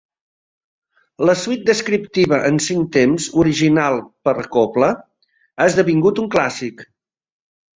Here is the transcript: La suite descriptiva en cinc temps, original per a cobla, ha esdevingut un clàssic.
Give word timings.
La 1.29 1.35
suite 1.41 1.67
descriptiva 1.69 2.39
en 2.47 2.57
cinc 2.67 2.89
temps, 2.97 3.27
original 3.43 4.01
per 4.29 4.35
a 4.45 4.49
cobla, 4.57 4.91
ha 5.59 5.71
esdevingut 5.75 6.23
un 6.25 6.33
clàssic. 6.39 6.83